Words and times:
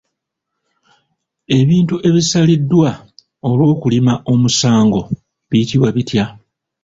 Ebintu 1.59 1.95
ebisaliddwa 2.07 2.89
olw'okulima 3.49 4.13
omusango 4.33 5.01
biyitibwa 5.49 5.89
bitya? 5.95 6.25